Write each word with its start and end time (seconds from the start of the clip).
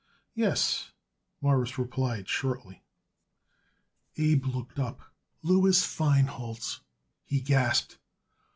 "Yes," 0.33 0.89
Morris 1.41 1.77
replied 1.77 2.27
shortly. 2.27 2.81
Abe 4.17 4.47
looked 4.47 4.79
up. 4.79 4.99
"Louis 5.43 5.79
Feinholz!" 5.85 6.79
he 7.23 7.39
gasped. 7.39 7.99